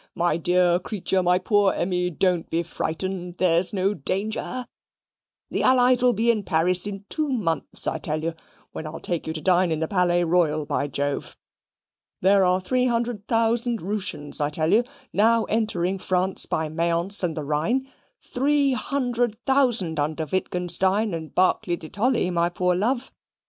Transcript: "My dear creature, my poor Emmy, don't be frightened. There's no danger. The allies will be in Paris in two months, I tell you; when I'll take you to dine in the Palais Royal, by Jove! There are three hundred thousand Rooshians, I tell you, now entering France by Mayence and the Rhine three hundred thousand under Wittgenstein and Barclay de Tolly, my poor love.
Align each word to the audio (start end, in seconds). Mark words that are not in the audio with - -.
"My 0.15 0.35
dear 0.35 0.79
creature, 0.79 1.21
my 1.21 1.37
poor 1.37 1.73
Emmy, 1.73 2.09
don't 2.09 2.49
be 2.49 2.63
frightened. 2.63 3.37
There's 3.37 3.71
no 3.71 3.93
danger. 3.93 4.65
The 5.51 5.61
allies 5.61 6.01
will 6.01 6.13
be 6.13 6.31
in 6.31 6.41
Paris 6.41 6.87
in 6.87 7.05
two 7.07 7.29
months, 7.29 7.85
I 7.85 7.99
tell 7.99 8.23
you; 8.23 8.33
when 8.71 8.87
I'll 8.87 8.99
take 8.99 9.27
you 9.27 9.33
to 9.33 9.41
dine 9.41 9.71
in 9.71 9.79
the 9.79 9.87
Palais 9.87 10.23
Royal, 10.23 10.65
by 10.65 10.87
Jove! 10.87 11.37
There 12.19 12.43
are 12.43 12.59
three 12.59 12.87
hundred 12.87 13.27
thousand 13.27 13.83
Rooshians, 13.83 14.41
I 14.41 14.49
tell 14.49 14.73
you, 14.73 14.83
now 15.13 15.43
entering 15.43 15.99
France 15.99 16.47
by 16.47 16.67
Mayence 16.67 17.21
and 17.21 17.37
the 17.37 17.43
Rhine 17.45 17.87
three 18.23 18.73
hundred 18.73 19.37
thousand 19.45 19.99
under 19.99 20.25
Wittgenstein 20.25 21.13
and 21.13 21.35
Barclay 21.35 21.75
de 21.75 21.89
Tolly, 21.89 22.31
my 22.31 22.49
poor 22.49 22.73
love. 22.75 23.11